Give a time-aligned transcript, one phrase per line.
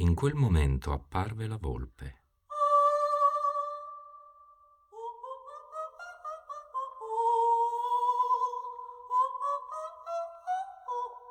[0.00, 2.24] In quel momento apparve la volpe.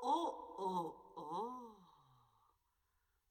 [0.03, 1.87] Oh, oh, oh.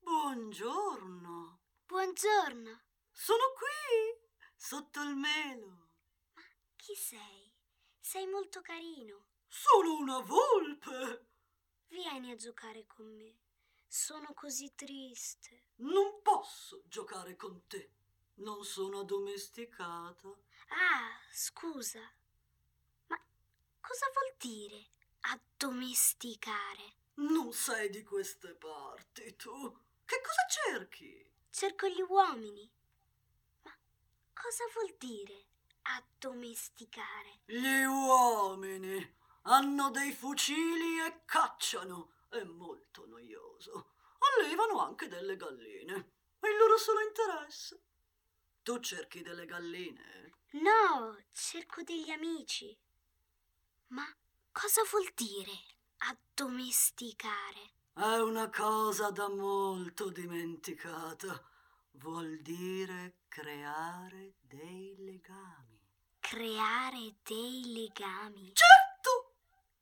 [0.01, 1.61] Buongiorno.
[1.87, 2.81] Buongiorno.
[3.13, 5.91] Sono qui, sotto il melo.
[6.75, 7.55] Chi sei?
[8.01, 9.27] Sei molto carino.
[9.47, 11.29] Sono una volpe.
[11.87, 13.48] Vieni a giocare con me.
[13.91, 15.69] Sono così triste.
[15.77, 17.93] Non posso giocare con te.
[18.35, 20.29] Non sono addomesticata.
[20.29, 22.01] Ah, scusa.
[23.07, 23.19] Ma
[23.81, 24.89] cosa vuol dire
[25.21, 26.97] addomesticare?
[27.15, 29.77] Non sei di queste parti, tu.
[30.05, 31.27] Che cosa cerchi?
[31.51, 32.71] Cerco gli uomini.
[33.63, 33.75] Ma
[34.35, 35.47] cosa vuol dire
[35.83, 37.41] addomesticare?
[37.47, 42.17] Gli uomini hanno dei fucili e cacciano.
[42.29, 43.95] È molto noioso.
[44.37, 46.13] Allevano anche delle galline.
[46.39, 47.83] È il loro solo interesse.
[48.63, 50.33] Tu cerchi delle galline?
[50.51, 52.77] No, cerco degli amici.
[53.89, 54.05] Ma
[54.53, 55.53] cosa vuol dire
[55.99, 57.73] addomesticare?
[57.95, 61.43] È una cosa da molto dimenticata.
[61.93, 65.81] Vuol dire creare dei legami.
[66.21, 68.53] Creare dei legami.
[68.55, 69.35] Certo!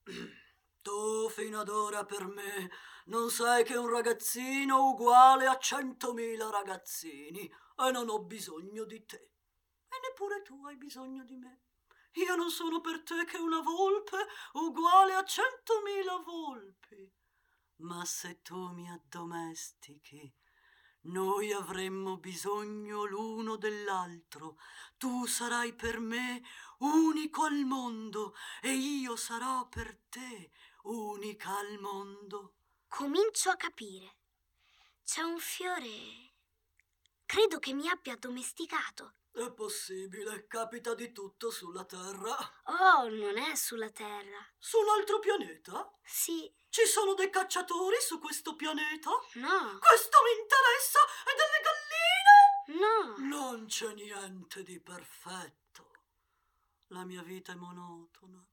[0.87, 2.71] Tu fino ad ora per me
[3.07, 9.31] non sai che un ragazzino uguale a centomila ragazzini e non ho bisogno di te.
[9.89, 11.63] E neppure tu hai bisogno di me.
[12.13, 17.13] Io non sono per te che una volpe uguale a centomila volpi.
[17.79, 20.33] Ma se tu mi addomestichi,
[21.07, 24.57] noi avremmo bisogno l'uno dell'altro.
[24.99, 26.43] Tu sarai per me
[26.79, 30.53] unico al mondo e io sarò per te
[30.87, 32.55] unica al mondo.
[32.89, 34.17] Comincio a capire.
[35.05, 36.35] C'è un fiore.
[37.25, 39.15] Credo che mi abbia addomesticato.
[39.33, 42.37] È possibile, capita di tutto sulla Terra.
[42.65, 44.39] Oh, non è sulla Terra.
[44.59, 45.93] Su un altro pianeta?
[46.03, 49.11] Sì, Ci sono dei cacciatori su questo pianeta?
[49.11, 50.99] no, Questo mi interessa!
[51.25, 53.19] E delle galline?
[53.19, 53.29] no.
[53.29, 55.91] Non c'è niente di perfetto.
[56.89, 58.47] La mia vita è monotona.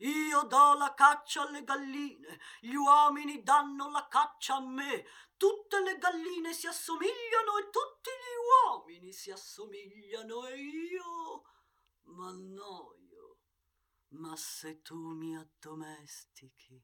[0.00, 5.04] Io do la caccia alle galline, gli uomini danno la caccia a me.
[5.36, 11.42] Tutte le galline si assomigliano e tutti gli uomini si assomigliano e io
[12.02, 13.38] m'annoio.
[14.12, 16.82] Ma se tu mi addomestichi,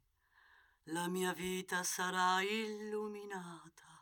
[0.84, 3.95] la mia vita sarà illuminata.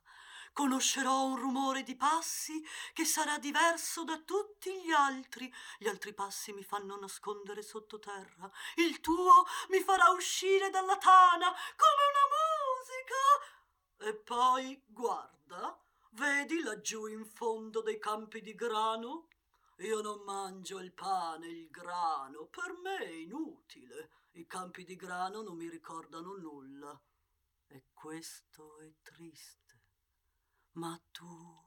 [0.54, 5.53] Conoscerò un rumore di passi che sarà diverso da tutti gli altri.
[5.81, 8.48] Gli altri passi mi fanno nascondere sottoterra.
[8.76, 14.09] Il tuo mi farà uscire dalla tana come una musica.
[14.09, 15.76] E poi, guarda,
[16.10, 19.31] vedi laggiù in fondo dei campi di grano?
[19.78, 24.10] Io non mangio il pane, il grano, per me è inutile.
[24.34, 26.97] I campi di grano non mi ricordano nulla.
[27.66, 29.64] E questo è triste.
[30.75, 31.62] Ma tu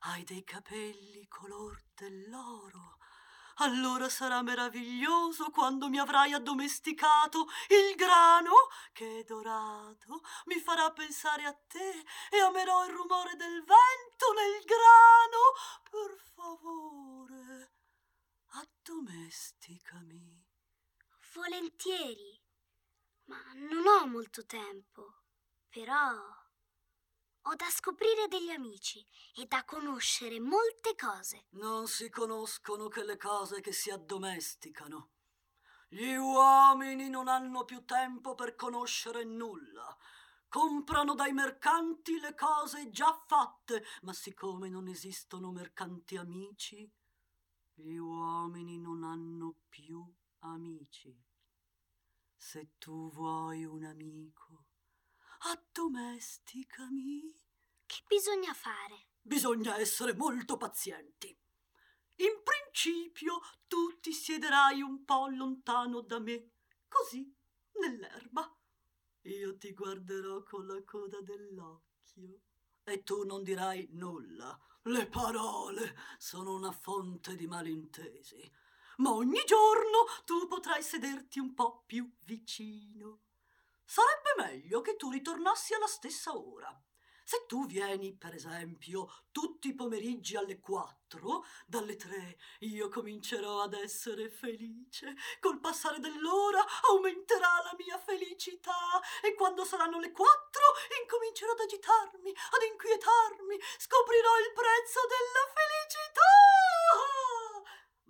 [0.00, 2.96] hai dei capelli color dell'oro.
[3.56, 10.22] Allora sarà meraviglioso quando mi avrai addomesticato il grano che è dorato.
[10.46, 15.52] Mi farà pensare a te e amerò il rumore del vento nel grano.
[15.90, 17.72] Per favore,
[18.46, 20.42] addomesticami.
[21.34, 22.40] Volentieri.
[23.24, 25.20] Ma non ho molto tempo.
[25.68, 26.41] Però
[27.42, 29.04] ho da scoprire degli amici
[29.34, 31.46] e da conoscere molte cose.
[31.50, 35.10] Non si conoscono che le cose che si addomesticano.
[35.88, 39.96] Gli uomini non hanno più tempo per conoscere nulla.
[40.48, 46.90] Comprano dai mercanti le cose già fatte, ma siccome non esistono mercanti amici,
[47.74, 50.04] gli uomini non hanno più
[50.40, 51.18] amici.
[52.36, 54.66] Se tu vuoi un amico,
[55.44, 57.40] addomesticami.
[57.86, 59.08] Che bisogna fare?
[59.20, 61.36] Bisogna essere molto pazienti.
[62.16, 66.50] In principio tu ti siederai un po' lontano da me,
[66.86, 67.34] così,
[67.80, 68.56] nell'erba.
[69.22, 72.40] Io ti guarderò con la coda dell'occhio
[72.84, 74.56] e tu non dirai nulla.
[74.82, 78.52] Le parole sono una fonte di malintesi.
[78.98, 83.22] Ma ogni giorno tu potrai sederti un po' più vicino.
[83.84, 86.76] Sarebbe meglio che tu ritornassi alla stessa ora.
[87.24, 93.74] Se tu vieni, per esempio, tutti i pomeriggi alle quattro, dalle tre io comincerò ad
[93.74, 95.14] essere felice.
[95.40, 100.62] Col passare dell'ora aumenterà la mia felicità e quando saranno le quattro
[101.00, 106.40] incomincerò ad agitarmi, ad inquietarmi, scoprirò il prezzo della felicità.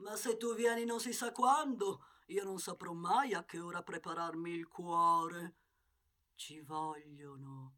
[0.02, 3.82] Ma se tu vieni non si sa quando, io non saprò mai a che ora
[3.82, 5.61] prepararmi il cuore.
[6.44, 7.76] Ci vogliono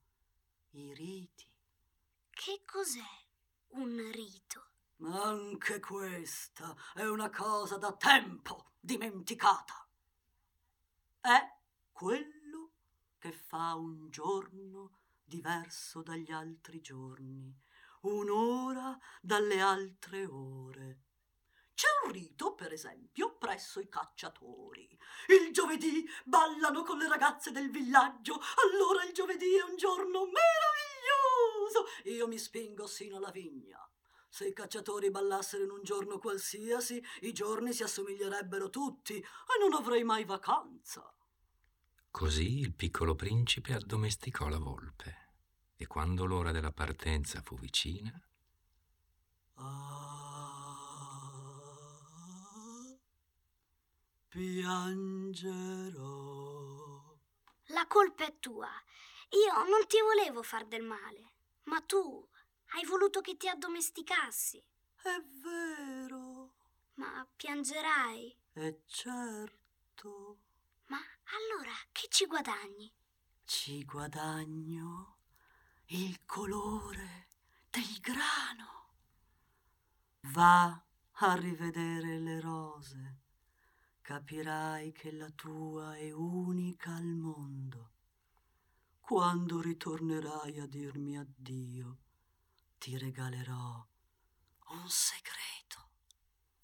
[0.71, 1.47] i riti.
[2.31, 3.27] Che cos'è
[3.73, 4.71] un rito?
[5.03, 9.87] Anche questa è una cosa da tempo dimenticata.
[11.21, 11.59] È
[11.93, 12.71] quello
[13.19, 17.55] che fa un giorno diverso dagli altri giorni,
[18.01, 21.03] un'ora dalle altre ore.
[21.75, 24.89] C'è un rito, per esempio, presso i cacciatori.
[25.29, 31.85] Il giovedì ballano con le ragazze del villaggio, allora il giovedì è un giorno meraviglioso.
[32.05, 33.79] Io mi spingo sino alla vigna.
[34.31, 39.25] Se i cacciatori ballassero in un giorno qualsiasi, i giorni si assomiglierebbero tutti e
[39.61, 41.15] non avrei mai vacanza.
[42.11, 45.33] Così il piccolo principe addomesticò la volpe
[45.77, 48.11] e quando l'ora della partenza fu vicina...
[49.57, 50.04] Ah,
[54.35, 56.03] piangerò.
[57.67, 58.69] La colpa è tua.
[59.31, 61.35] Io non ti volevo far del male,
[61.65, 62.29] ma tu
[62.75, 64.59] hai voluto che ti addomesticassi.
[65.01, 66.55] È vero.
[66.95, 68.37] Ma piangerai.
[68.53, 70.39] È certo.
[70.87, 72.93] Ma allora che ci guadagni?
[73.45, 75.19] Ci guadagno
[75.87, 77.29] il colore
[77.71, 78.95] del grano.
[80.33, 80.85] Va
[81.19, 83.24] a rivedere le rose
[84.05, 87.93] capirai che la tua è unica al mondo.
[89.01, 91.97] Quando ritornerai a dirmi addio,
[92.77, 93.87] ti regalerò
[94.73, 95.89] un segreto.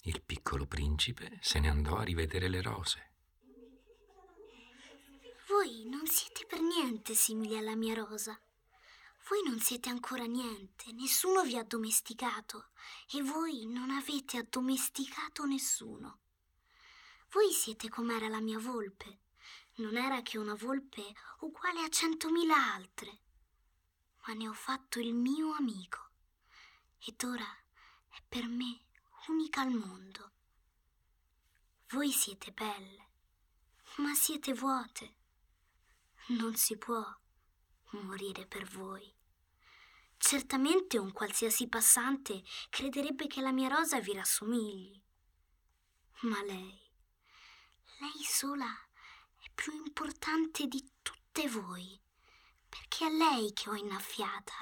[0.02, 3.12] Il piccolo principe se ne andò a rivedere le rose.
[5.48, 8.38] Voi non siete per niente simili alla mia rosa.
[9.30, 12.68] Voi non siete ancora niente, nessuno vi ha addomesticato
[13.10, 16.18] e voi non avete addomesticato nessuno.
[17.32, 19.20] Voi siete com'era la mia volpe.
[19.76, 23.20] Non era che una volpe uguale a centomila altre.
[24.26, 26.10] Ma ne ho fatto il mio amico.
[26.98, 27.46] Ed ora
[28.08, 28.86] è per me
[29.28, 30.32] unica al mondo.
[31.90, 33.10] Voi siete belle,
[33.98, 35.14] ma siete vuote.
[36.30, 37.00] Non si può
[37.90, 39.08] morire per voi.
[40.16, 45.00] Certamente un qualsiasi passante crederebbe che la mia rosa vi rassomigli.
[46.22, 46.89] Ma lei
[48.00, 48.66] lei sola
[49.36, 51.98] è più importante di tutte voi.
[52.68, 54.54] Perché è lei che ho innaffiata,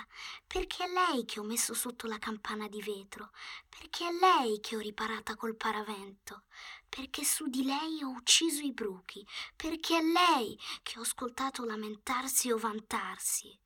[0.47, 3.31] perché è lei che ho messo sotto la campana di vetro,
[3.69, 6.45] perché è lei che ho riparata col paravento,
[6.89, 12.51] perché su di lei ho ucciso i bruchi, perché è lei che ho ascoltato lamentarsi
[12.51, 13.57] o vantarsi,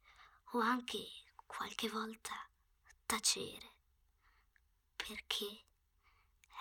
[0.55, 1.07] o anche
[1.47, 2.35] qualche volta
[3.07, 3.77] tacere,
[4.97, 5.67] perché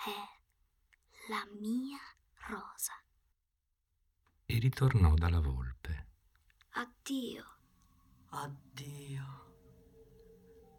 [0.06, 2.00] è la mia
[2.48, 3.01] rosa.
[4.54, 6.08] E ritornò dalla volpe.
[6.72, 7.46] Addio.
[8.32, 9.56] Addio.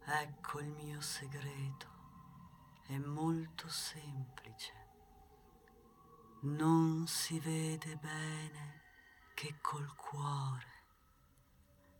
[0.04, 1.86] Ecco il mio segreto.
[2.86, 4.72] È molto semplice.
[6.42, 8.82] Non si vede bene
[9.32, 10.84] che col cuore.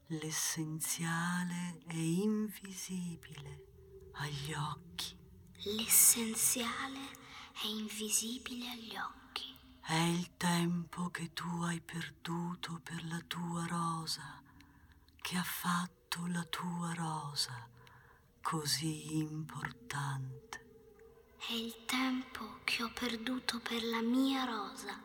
[0.08, 5.17] L'essenziale è invisibile agli occhi.
[5.74, 7.00] L'essenziale
[7.62, 9.21] è invisibile agli occhi.
[9.84, 14.41] È il tempo che tu hai perduto per la tua rosa,
[15.20, 17.69] che ha fatto la tua rosa
[18.41, 20.67] così importante.
[21.36, 24.98] È il tempo che ho perduto per la mia rosa.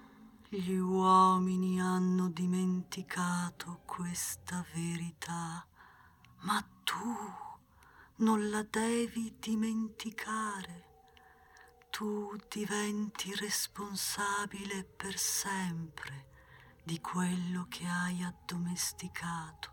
[0.48, 5.65] Gli uomini hanno dimenticato questa verità,
[6.41, 7.15] ma tu
[8.17, 10.87] non la devi dimenticare
[11.97, 16.27] tu diventi responsabile per sempre
[16.83, 19.71] di quello che hai addomesticato.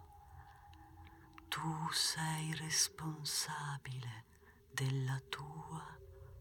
[1.48, 4.24] Tu sei responsabile
[4.72, 5.84] della tua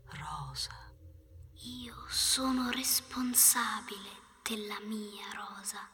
[0.05, 0.89] rosa.
[1.63, 5.85] Io sono responsabile della mia rosa.